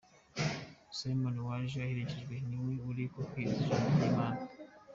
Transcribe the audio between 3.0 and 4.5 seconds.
kubwiriza ijambo ry’Imana.